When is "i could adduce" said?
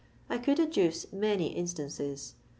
0.31-1.13